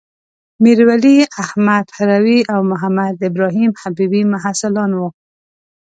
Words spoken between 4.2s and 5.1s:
محصلان وو.